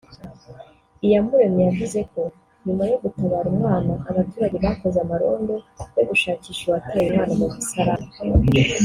Iyamuremye 1.05 1.61
yavuze 1.69 1.99
ko 2.11 2.21
nyuma 2.65 2.83
yo 2.91 2.97
gutabara 3.03 3.45
umwana 3.53 3.93
abaturage 4.09 4.57
bakoze 4.65 4.97
amarondo 5.01 5.53
yo 5.97 6.03
gushakisha 6.09 6.63
uwataye 6.65 7.01
umwana 7.07 7.33
mu 7.39 7.47
musarane 7.53 8.07